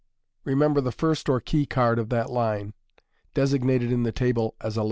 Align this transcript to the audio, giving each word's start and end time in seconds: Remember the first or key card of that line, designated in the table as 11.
Remember 0.45 0.81
the 0.81 0.91
first 0.91 1.29
or 1.29 1.39
key 1.39 1.67
card 1.67 1.99
of 1.99 2.09
that 2.09 2.31
line, 2.31 2.73
designated 3.35 3.91
in 3.91 4.01
the 4.01 4.11
table 4.11 4.55
as 4.59 4.75
11. 4.75 4.79